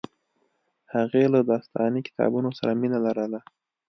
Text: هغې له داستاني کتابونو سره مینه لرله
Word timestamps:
هغې 0.93 1.23
له 1.33 1.39
داستاني 1.49 2.01
کتابونو 2.07 2.49
سره 2.59 2.71
مینه 2.79 2.99
لرله 3.05 3.39